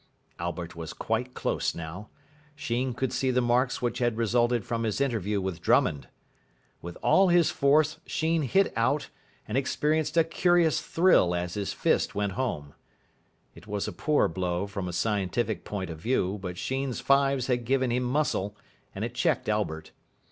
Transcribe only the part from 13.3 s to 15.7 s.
It was a poor blow from a scientific